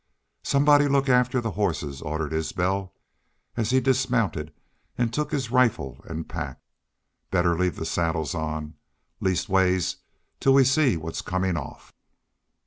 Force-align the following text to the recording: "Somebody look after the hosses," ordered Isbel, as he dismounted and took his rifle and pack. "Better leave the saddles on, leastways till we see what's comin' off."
"Somebody 0.41 0.87
look 0.87 1.09
after 1.09 1.39
the 1.41 1.51
hosses," 1.51 2.01
ordered 2.01 2.33
Isbel, 2.33 2.91
as 3.55 3.69
he 3.69 3.79
dismounted 3.79 4.51
and 4.97 5.13
took 5.13 5.31
his 5.31 5.51
rifle 5.51 6.03
and 6.07 6.27
pack. 6.27 6.59
"Better 7.29 7.55
leave 7.55 7.75
the 7.75 7.85
saddles 7.85 8.33
on, 8.33 8.73
leastways 9.19 9.97
till 10.39 10.55
we 10.55 10.63
see 10.63 10.97
what's 10.97 11.21
comin' 11.21 11.55
off." 11.55 11.93